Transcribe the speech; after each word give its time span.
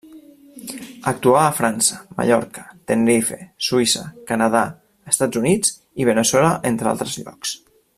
Actuà 1.11 1.43
a 1.49 1.57
França, 1.57 1.99
Mallorca, 2.21 2.65
Tenerife, 2.93 3.39
Suïssa, 3.69 4.03
Canadà, 4.33 4.65
Estats 5.15 5.43
Units 5.45 5.77
i 6.03 6.13
Veneçuela 6.13 6.53
entre 6.73 6.95
altres 6.95 7.21
llocs. 7.25 7.59